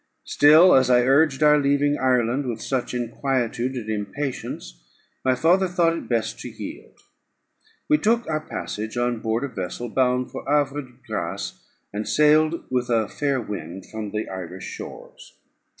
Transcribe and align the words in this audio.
Still, 0.25 0.73
as 0.73 0.89
I 0.89 1.01
urged 1.03 1.43
our 1.43 1.59
leaving 1.59 1.95
Ireland 1.99 2.47
with 2.47 2.59
such 2.59 2.95
inquietude 2.95 3.75
and 3.75 3.87
impatience, 3.87 4.83
my 5.23 5.35
father 5.35 5.67
thought 5.67 5.95
it 5.95 6.09
best 6.09 6.39
to 6.39 6.49
yield. 6.49 6.97
We 7.87 7.99
took 7.99 8.27
our 8.27 8.39
passage 8.41 8.97
on 8.97 9.19
board 9.19 9.43
a 9.43 9.47
vessel 9.47 9.89
bound 9.89 10.31
for 10.31 10.43
Havre 10.47 10.81
de 10.81 10.93
Grace, 11.05 11.63
and 11.93 12.07
sailed 12.07 12.63
with 12.71 12.89
a 12.89 13.07
fair 13.07 13.39
wind 13.39 13.85
from 13.91 14.09
the 14.09 14.27
Irish 14.27 14.65
shores. 14.65 15.37